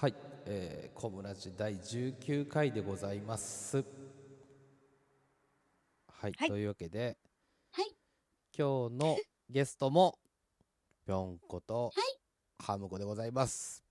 [0.00, 0.14] はい、
[0.46, 3.76] えー、コムラジ第19回でございます。
[3.76, 3.82] は
[6.26, 7.18] い、はいというわけで、
[7.70, 7.94] はい
[8.56, 9.18] 今日の
[9.50, 10.18] ゲストも
[11.04, 11.92] ぴょんこと
[12.58, 13.84] ハムコでございます。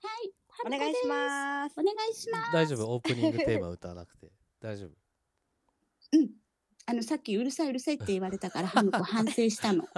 [0.00, 0.32] はい。
[0.64, 1.78] お願いします。
[1.78, 2.52] お願いします。
[2.54, 6.16] 大丈夫、オープニングテーマ歌わなくて大丈夫？
[6.16, 6.30] うん。
[6.86, 9.86] あの、さっきうるさいうるさいって言われたから、ハムコ反省したの。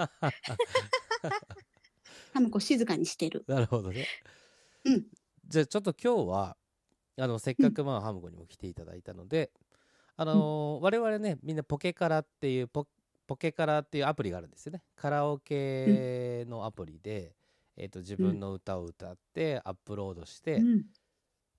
[2.33, 3.45] ハムコ静かにしてる。
[3.47, 4.05] なるほどね。
[4.85, 5.05] うん。
[5.47, 6.57] じゃあちょっと今日は
[7.17, 9.51] あのせっかくまあハムコにも来ていただいたので、
[10.17, 12.87] あのー我々ねみんなポケカラっていうポ
[13.27, 14.83] ポケカラっていうアプリがあるんですよね。
[14.95, 17.35] カラオケのアプリで、
[17.75, 20.83] えっ、と自分の歌を歌ってアップロードして、うん。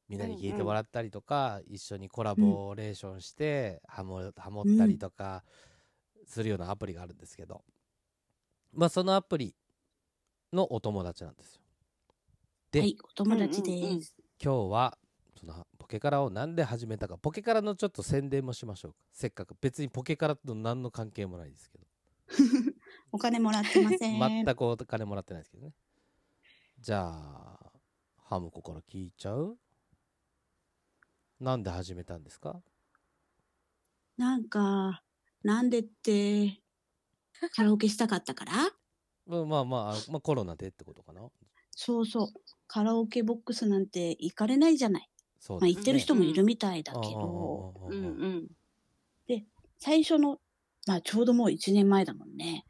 [0.09, 5.43] みんなに聴いてもらったりとか、一緒にコラボレーションしてハモハモったりとか
[6.27, 7.65] するようなアプリがあるんですけど、
[8.73, 9.55] まあそのアプリ
[10.53, 11.63] のお友達なんですよ。
[12.73, 14.17] で、はい、お友達です。
[14.43, 14.99] 今日は
[15.39, 18.99] そのポケカラをなんで始めたかポケカラのちょっと宣伝もしましょうか。
[19.13, 21.87] せっかく別にポケカラと何の関係もないですけど。
[23.13, 24.19] お金もらってません。
[24.19, 25.73] 全くお金もらってないですけどね。
[26.81, 27.73] じゃあ
[28.17, 29.57] ハムコから聞いちゃう？
[31.39, 32.61] なんで始めたんですか？
[34.17, 35.05] なんか、
[35.43, 36.61] なんでって、
[37.55, 38.53] カラオケしたかったから？
[39.29, 41.31] うんまあまあ、まあ、コロナでってことかな。
[41.71, 42.29] そうそう。
[42.67, 45.03] カラオケボックスなんて行かれないじゃない。
[45.03, 48.49] まあそうです行ってる人もいるみたいだああけど、ああああうんうん。
[49.79, 50.39] 最初の、
[50.87, 52.65] まあちょうどもう1年前だもんね。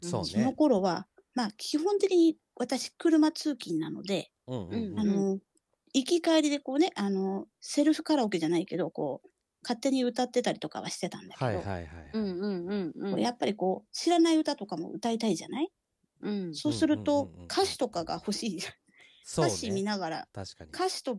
[0.00, 5.38] そうそのね頃は、まあ基本的に私車通勤なので、うんうんうんあの、
[5.94, 9.28] 行き帰りでこうね、あの、セルフカラオケじゃないけど、こう、
[9.62, 13.10] 勝手に歌ってたりとかはしてたんだけど、はいはいはい、うんうんうんうん。
[13.12, 15.70] こうやっぱりこう、知らない歌とかも歌いたいじゃない、
[16.22, 16.54] うん。
[16.54, 18.72] そうすると歌詞とかが欲しいじゃん。
[19.24, 20.70] 歌詞見ねながら、確かに。
[20.70, 21.18] 歌詞と、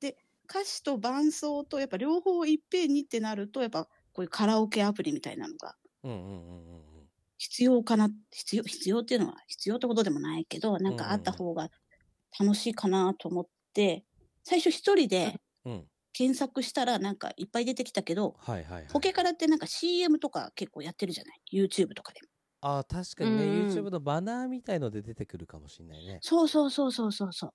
[0.00, 0.16] で、
[0.48, 5.76] 歌詞と伴奏と、やっぱ両方いっぺんにってなると、やっぱこういうカラオケアプリみたいなのが
[7.38, 11.70] 必要かな、必要、必要っていうのは必要ってことでもないけど、なんかあった方が
[12.38, 14.04] 楽しいかなと思って、
[14.44, 15.86] 最初一人でうん。
[16.12, 18.86] 検索したらなんかいっぱい出てきたけど、はいはいはい。
[18.90, 22.28] ポケカラってなんか CM とか結構やってるじゃない ?YouTube とかでも。
[22.62, 26.18] ああ確かにね、うんうん YouTube のバナーみたいので出てくるかもしれないね。
[26.22, 27.54] そうそうそうそうそうそう。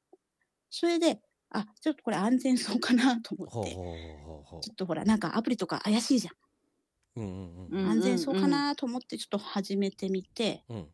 [0.70, 6.36] それで、あ、ちょっとこれ安全そうかなと思って、ちょっとほらなんかアプリとか怪しいじゃん。
[7.16, 7.22] う。
[7.22, 10.78] うんうんうん安全そうかなと思ってちょっと始めてみて、うん。
[10.78, 10.90] うん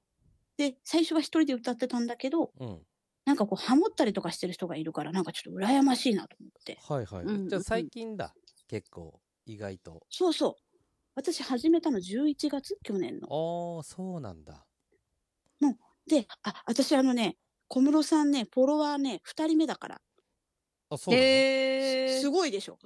[0.58, 2.86] で、最初は一人で歌ってたんだけど、うん。
[3.26, 6.78] なんかこうハモったりとかしてる人がいるからなんかちょっと羨ましいなと思って。
[6.88, 7.26] はいはい。
[7.26, 8.34] うんじゃあ最近だ。
[8.68, 10.02] 結構、意外と。
[10.10, 10.71] そうそう。
[11.16, 13.28] 私始めたの11月去年の。
[13.30, 14.66] ああ、そうなんだ。
[16.08, 20.02] で、あ、私あのね、小室さんね、フォロワーね、二人目だから。
[20.90, 21.26] あ、そうなの？
[21.28, 22.80] へーすごいでしょ。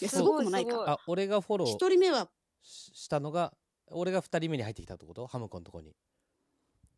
[0.00, 0.84] いや、すすごくもないか。
[0.92, 2.30] あ、俺がフォロ一ー人目は、
[2.62, 3.52] ししたのが、
[3.90, 5.26] 俺が二人目に入ってきたってこと？
[5.26, 5.94] ハムコのとこに。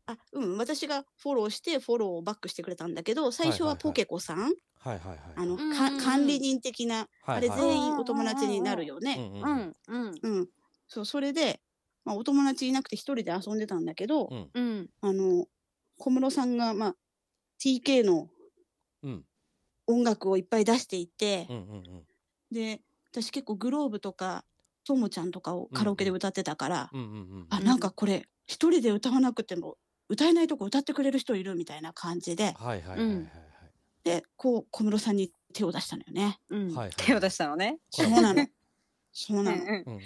[0.06, 4.53] あ、うん、私がフォローして、フォローをバックしてくれたんだけど、最初はポケコさん、はい
[4.84, 5.19] はいはい。
[5.37, 9.16] あの、うん管理人的な、あれ全員お友達になるよね。
[9.19, 9.47] うんうんう
[9.88, 10.49] うんんうんうん。
[10.92, 11.60] そう、それで、
[12.04, 14.91] まあ、お友達いなくて一人で遊んでたんだけど、うんうん。
[15.00, 15.47] あの、
[15.97, 16.97] 小室さんが、まあ、
[17.64, 18.28] TK の
[19.02, 19.25] うん
[19.86, 22.02] 音楽をいっぱい出していて、うんうんうん
[22.52, 24.44] で、私結構グローブとか、
[24.84, 27.08] ともちゃんとかをカラオケで歌ってたから、うんうんう
[27.41, 29.78] んあ、なんかこれ、一人で歌わなくても、
[30.10, 33.28] 歌えないとこ歌ってくれる人いるみたいな感じで、はいはいはいはいはい。
[34.04, 36.38] で、こう、小室さんに手を出したのよね。
[36.50, 37.78] うんはいはい手を出したのね。
[37.91, 38.47] そうなの。
[39.12, 39.62] そうなの。
[39.62, 40.00] うんうんうん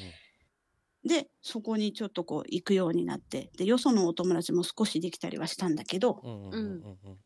[1.06, 6.30] で、そこにちょっとこう行くようになって、で、よそのお友達も少しできたりはしたんだけど、うん。
[6.30, 7.20] うんうんうんうん。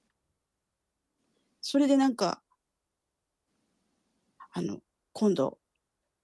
[1.62, 2.42] それでなんか、
[4.52, 4.80] あの、
[5.12, 5.58] 今度、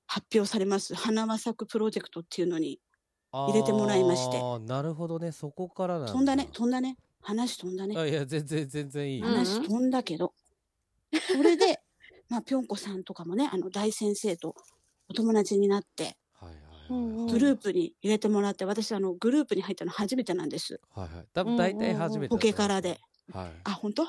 [0.06, 2.81] 発表されます、花は咲くプロジェクトっていうのに、
[3.47, 4.49] 入れてもらいまして。
[4.49, 5.33] ああ、なるほどね。
[5.33, 6.15] そこからなんだ。
[6.15, 9.22] 飛んだね、飛んだね、話飛んだね、あいや、全然全然いい。
[9.22, 10.34] 話飛んだけど、
[11.22, 11.81] それで、
[12.28, 14.54] まあ、ぴょんこさんとかもね、あの、大先生と
[15.09, 16.16] お友達になって、
[16.88, 20.80] グループに入れてもらって、私、あの、グループに入ったの初めてなんです。
[20.94, 21.27] はいはい。
[21.33, 22.28] 多分大体初めてだと思う。
[22.28, 23.00] ポケカラで。
[23.33, 23.53] はい。
[23.65, 24.03] あ、本当？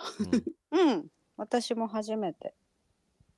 [0.72, 1.08] うん うん。
[1.38, 2.56] 私も初めて。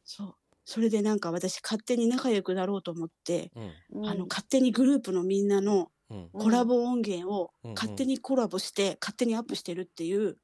[0.03, 0.35] そう。
[0.65, 3.51] それでなんか私勝手に仲良くなろうと思って、
[3.91, 10.37] うんあの、勝手にグループのみんなのうんコラボ音源をうん勝手にコラボして、勝手にアップしてるっていう、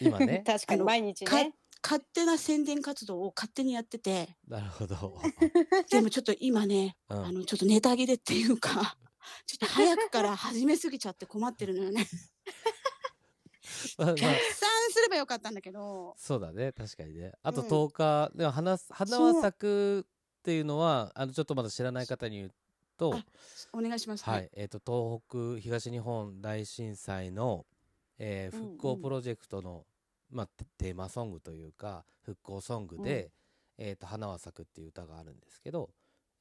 [0.00, 0.42] 今ね。
[0.46, 1.54] 確かに毎日かね。
[1.82, 5.20] 勝手な宣伝活動を勝手にやってて、なるほど。
[5.90, 7.24] でもちょっと今ね、うん。
[7.24, 8.98] あの、ちょっとネタ切れっていうか、
[9.46, 12.06] ちょっと早くから始めすぎちゃって困ってるのよね。
[13.98, 14.14] まあまあ。
[14.16, 16.72] 逆算すればよかったんだけど、そうだね。
[16.72, 17.32] 確かにね。
[17.42, 17.68] あとうん。
[17.68, 22.54] 10日、でも花花は咲くっていうのはあのちょっとまだ知らない方に言う
[22.96, 23.24] とあ
[23.72, 24.24] お願いします。
[24.24, 24.80] はい、えー、と
[25.28, 27.66] 東北東日本大震災の、
[28.18, 28.68] えーうんうん。
[28.70, 29.84] 復興プロジェクトの、
[30.30, 33.32] まあ、テテーマソングというか復興ソングで
[33.78, 35.90] 「えー、と花は咲く」っていう歌があるんですけど、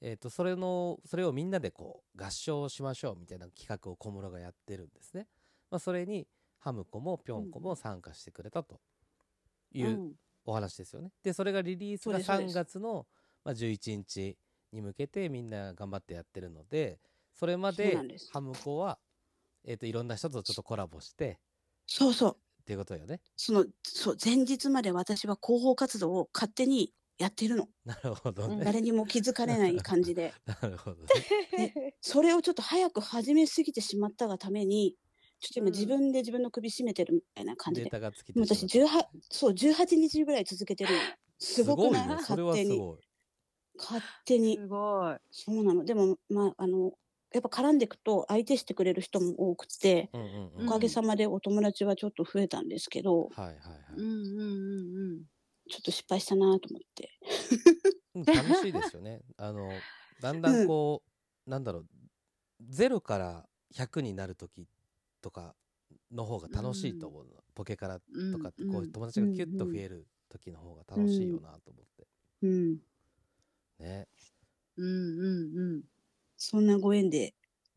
[0.02, 5.28] えー、とそれのそれをみんなでこう合唱しましょうみたいな企画を小室がやってるんですね。
[5.70, 6.28] まあ、それに
[6.58, 8.80] ハムコもピョンコも参加してくれたと
[9.72, 10.16] いううん
[10.46, 11.12] お話ですよね。
[11.24, 13.08] でそれがリリースが3そうですそうです月の、
[13.44, 14.38] まあ、11日
[14.72, 17.00] に向けてみんな頑張ってやってるので
[17.34, 17.98] それまで
[18.32, 19.00] ハムコは、
[19.64, 21.40] えー、といろんな人とちょっとコラボして
[21.88, 22.38] そうそう。
[22.66, 23.22] っていうことよね。
[23.38, 27.68] その、そう、前日まで私は広報活動を勝手にやってるの。
[27.86, 28.66] なるほどうんね。
[28.66, 30.34] 誰にも気づかれない感じで。
[30.48, 31.96] なるほどね。
[32.02, 34.98] それをちょっと早く始めすぎてしまったがために、
[35.40, 37.86] ちょっと今うん自分で自分の首絞めてるみたいな感じで。
[37.86, 41.02] データが尽きてもう私しまった18、そう、18日ぐらい続けてるの。
[41.38, 42.02] すごくない？
[42.04, 42.24] すごいね。
[42.24, 42.72] それは勝手に。
[42.72, 43.00] すごい。
[43.78, 44.56] 勝手に。
[44.58, 45.18] すごい。
[45.32, 45.86] そうなの。
[45.86, 46.98] でも、まあ、あの、
[47.36, 50.68] やっぱ絡んでいくと相手してくれる人も多くて、うんうんうん。
[50.68, 53.60] おかげさまでお友達はちょっと増えたんですけど、はいはいはい。
[53.98, 55.24] うんうんうんうん。
[55.70, 57.10] ちょっと失敗したなと思って。
[58.16, 59.22] うん楽しいですよね。
[59.38, 59.84] あの
[60.22, 61.04] だんだんこ
[61.46, 61.86] う、なんだろう
[62.62, 64.68] ゼロから100になる時
[65.22, 65.56] とか
[66.12, 72.08] の方が楽しいと思うの、ポケカラうんとかってこう、うん友達がキュッと増える時の方が楽しいよなと思って、
[72.44, 72.78] うん。
[73.80, 74.08] ね
[74.78, 75.84] うんうんうん。
[76.48, 77.34] そんなご縁で、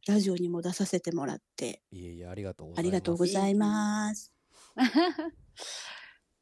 [0.07, 2.87] ラジオにも出させてもらって、いえいえありがとうございます。
[2.87, 4.31] ありがとうございます。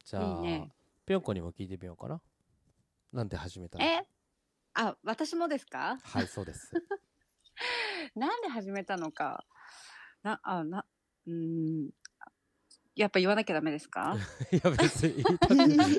[0.05, 0.73] じゃあいいね。
[1.07, 2.21] ぴょんこにも聞いてみようかな。
[3.13, 3.85] なんで始めたの？
[3.85, 4.03] え？
[4.75, 5.99] あ、私もですか？
[6.03, 6.73] はいそうです。
[8.17, 9.47] なんで始めたのか？
[10.25, 10.85] な、あ、な、
[11.27, 11.33] うー
[11.87, 11.91] ん。
[12.97, 14.17] やっぱ言わなきゃダメですか？
[14.51, 15.57] いや別に言いたく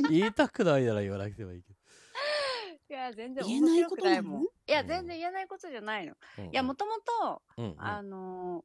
[0.09, 1.73] 言いたくないなら言わなくてもいいけ
[2.89, 4.43] いや、全然言え面ないことないもん。
[4.43, 4.49] の？
[4.67, 6.13] いや、うん全然言えないことじゃないの。
[6.13, 8.63] ど、うんうんいや、もともと、うんうんあのー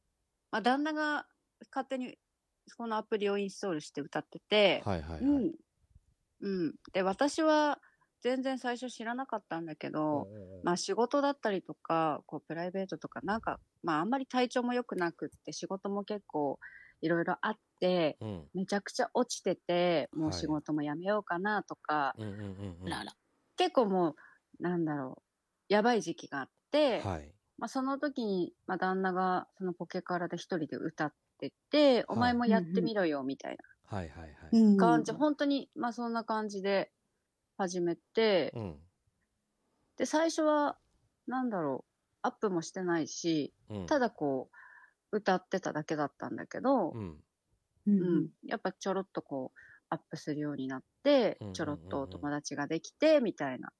[0.52, 1.26] まあ、旦那が
[1.70, 2.16] 勝手に
[2.76, 5.52] このアプリをインストールして歌ってて、はいはいはい、うん。
[6.40, 6.74] うん。
[6.92, 7.80] で、私は
[8.20, 10.28] 全然最初知らなかったんだけど、
[10.62, 16.58] まあ仕事だったりとか、こうプライベートとか、なんか、まああんまり体調も良くなくって、仕事も結構
[17.00, 23.12] いろいろあって、うんめちゃくちゃ落ちてて、もうはい仕事も辞めようかなとか、うんうんうんうんあらら。
[23.62, 24.16] 結構も
[24.58, 25.22] う、なんだろ
[25.70, 27.32] う、やばい時期があって、はい。
[27.58, 36.92] まあその時に、まあ旦那がそのポケカラで一人で歌ってて、お前もやってみろよ、みたいはいはいはい、感じ、本当に、まあそんな感じで
[37.58, 38.80] 始めて、うん。
[39.96, 40.78] で、最初は、
[41.26, 41.90] なんだろう、
[42.22, 43.86] アップもしてないし、うん。
[43.86, 44.50] ただこ
[45.12, 47.24] う、歌ってただけだったんだけど、うん。
[47.86, 49.58] ううんん、やっぱちょろっとこう、
[49.92, 51.52] アップするようになってうんうんうんう、ん。
[51.52, 53.70] ちょろっとお友達ができて、みたいな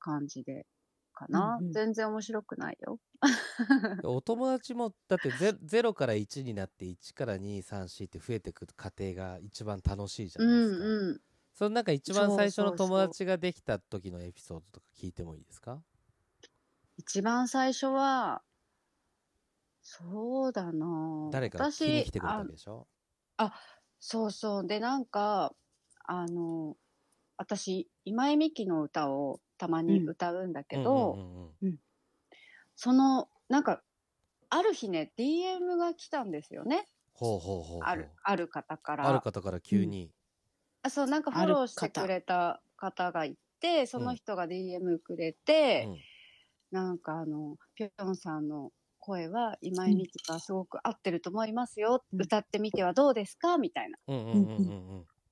[0.00, 0.66] 感じで、
[1.14, 1.80] かな、うんうん。
[1.80, 3.00] 全然面白くないよ。
[4.02, 11.20] お友達もだってゼ0から1になって1から234って増えてく過程が一番楽しいじゃうないですか、んうん。
[11.54, 15.84] そのなんか一番最初のそうそうそう友達ができた時のエピソードとか聞いてもいいですか？
[16.96, 18.44] 一番最初は、
[19.82, 20.86] そうだな。
[21.30, 22.86] 誰かが聞きに来てくれたわけでしょ？
[24.00, 24.66] そうそう。
[24.66, 25.54] で、なんか、
[26.04, 26.76] あの、
[27.36, 31.78] 私、今井美樹の歌をたまに歌うんだけど、うんうんうん
[32.76, 33.82] その、なんか、
[34.48, 36.86] ある日ね、DM が来たんですよね。
[37.12, 39.08] ほうほうほうある、ある方から。
[39.08, 40.12] ある方から急に、
[40.82, 45.98] あそう、なんかフォローしてくれた方がいて、その人が DM くれて、うん。
[46.70, 52.04] なんかあの、ぴょんさんの声は今井美樹がすごく合ってると思いますよ。
[52.12, 52.22] うん。
[52.22, 53.58] 歌ってみてはどうですか？
[53.58, 53.98] みたいな。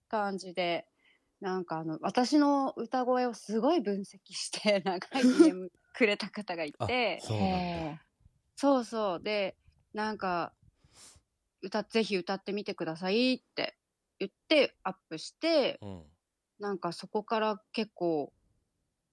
[0.09, 0.87] 感じで、
[1.41, 7.21] なんかあの、私の歌声をすごい分析して、 長い DM くれた方がい あて、
[8.57, 9.23] そうそう。
[9.23, 9.57] で、
[9.93, 10.55] なんか、
[11.63, 13.77] 歌、ぜひ歌ってみてくださいって
[14.19, 16.05] 言ってアップして、うん。
[16.59, 18.33] なんかそこから結構、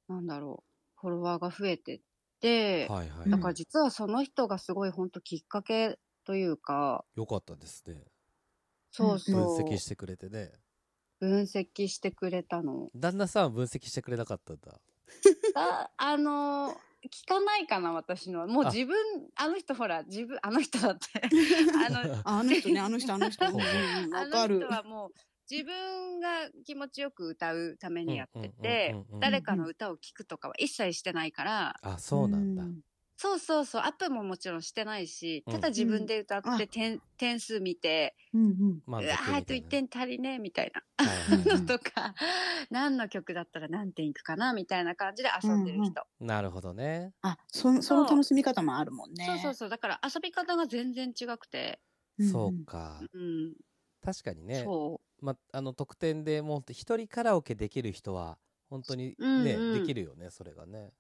[0.08, 0.64] なんだろ
[0.98, 2.05] う、フォロワーが増えてって、
[2.42, 7.96] はいはい、だから実はその人がすごい本当きっかけというか、よかったですね
[8.92, 9.58] そうそう。
[9.58, 10.52] 分析してくれてね
[11.20, 12.90] 分析してくれたの。
[12.96, 14.80] 旦那さんは分析してくれなかったんだ
[15.56, 16.76] あ、あのー
[17.06, 18.48] 聞かないかな、私のは。
[18.48, 18.96] もうあ自分、
[19.36, 21.22] あの人ほら、自分、あの人だって。
[21.86, 23.46] あの、ああの人ね、あの人、あの人。
[23.46, 24.76] あわかるの人。
[24.76, 25.12] はもう
[25.50, 32.80] 自分が気持ちよく歌うためにやってて誰かの歌を聴くとかは一切してないから、あそうなんだ、うん
[33.18, 38.82] そうそうそう、アップももちろんしてないし、うんただ自分で歌うんって点、点数見て、うんうん。
[38.86, 40.84] うわーあと1点足りねえみたいな
[41.46, 42.14] のとか、
[42.70, 46.06] 何の曲だったら何点いくかなみたいな感じで遊んでる人。
[46.20, 47.14] なるほどね。
[47.22, 49.26] あ、その、その楽しみ方もあるもんね。
[49.26, 51.80] そうそうそう、だから遊び方が全然違くて、
[52.20, 53.02] うんそうか。
[53.14, 53.54] うん、
[54.04, 54.64] 確かにね。
[54.64, 58.38] そま、あの、特典でもう一人カラオケできる人は、
[58.70, 60.88] 本当にね、うんうんできるよね、それがね。
[60.88, 60.94] う、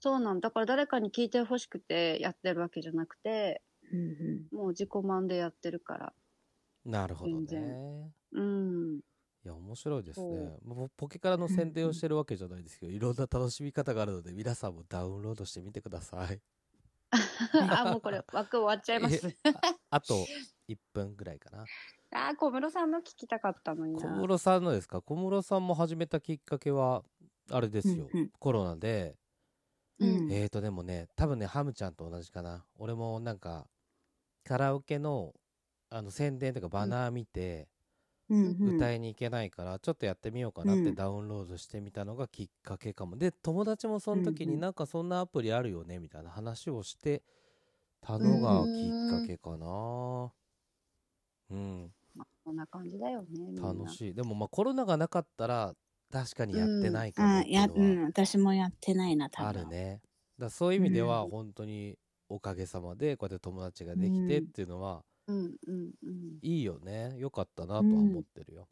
[0.00, 3.98] そうなんだから誰かに聞いてほしくてやってるわけじゃなくて、うん
[4.52, 4.56] うん。
[4.56, 6.12] もう自己満でやってるから。
[6.84, 8.10] なるほど全ね。
[8.32, 9.00] うん。
[9.44, 10.56] いや、面白いですそね。
[10.64, 16.40] もうポケカラの宣伝をしてるわけじゃないですけど、いろんな楽しみ方があるので、皆さんもダウンロードしてみてください。
[17.70, 19.36] あ、もうこれ枠終わっちゃいます。
[19.90, 20.26] あと
[20.68, 21.64] 1分ぐらいかな。
[22.14, 24.00] あー、小室さんの聞きたかったのにな。
[24.00, 25.02] 小室さんのですか？
[25.02, 27.02] 小室さんも始めたきっかけは、
[27.50, 28.08] あれですよ。
[28.12, 29.16] うんうんコロナで、
[29.98, 32.64] うんえーとでもね、多分ね、ハムちゃんと同じかな。
[32.78, 33.66] 俺もなんか、
[34.44, 35.34] カラオケの、
[35.90, 37.68] あの、宣伝とかバナー見て、
[38.30, 38.76] うんうん。
[38.76, 43.16] 歌いに行けないから、ちょっとやってみようかなってうんダウンロードしてみたのがきっかけかも。
[43.16, 47.22] で、友達もその時になんかそんなアプリあるよね、みたいな話をして
[48.00, 50.32] たのがきっかけかな。
[51.50, 51.92] うん、
[52.44, 53.28] こんな感じだよね。
[53.52, 54.14] みんな楽しい。
[54.14, 55.74] でもまあコロナがなかったら、
[56.12, 59.48] 確かにやってないかもあや、っていうのはうん、私もやってないな、多分。
[59.48, 60.00] あるね。
[60.02, 60.08] だ
[60.40, 61.98] からそういう意味ではうん本当に
[62.28, 65.36] おかげさまでこうやって友達ができてっていうのはうん
[65.66, 66.38] うんうん。
[66.42, 67.14] いいよね。
[67.18, 68.68] よかったなとは思ってるよ。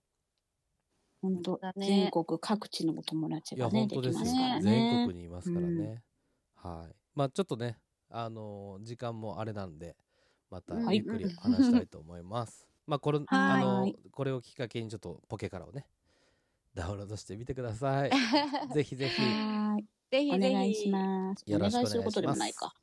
[1.23, 4.63] 本当だね全国各地のお友達いやがね、本当ですすからね。
[4.63, 6.03] 全国にいますからね。
[6.55, 6.97] はい。
[7.15, 7.79] まあちょっとね、
[8.11, 9.97] あのー時間もあれなんで、
[10.51, 12.69] またはいゆっくり話したいと思います。
[12.87, 15.87] まあこれ、 あはいのーこれをきっかけにちょっとポケカラをね、
[16.75, 18.11] ダウンロードしてみてください。
[18.75, 19.21] ぜひぜひ。
[19.23, 19.87] はーい。
[20.11, 20.47] ぜひぜひ。
[20.47, 21.45] お願いします。
[21.47, 22.75] よろしくお願いしますお願いすることでもないか。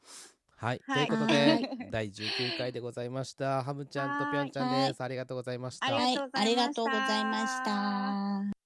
[0.55, 0.81] はい。
[0.85, 3.63] はいということはで、 第19回でございました。
[3.63, 5.01] ハムちゃんとぴょんちゃんです。
[5.01, 5.85] ありがとうございました。
[5.85, 8.58] ありがとうございましたはい、ありがとうございました。